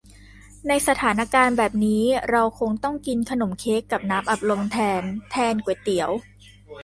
[0.67, 6.09] ในสถานการณ์แบบนี้ เราคงต้องกินขนมเค้กกับน้ำอัดลมแทนแทนก๋วยเตี๋ยว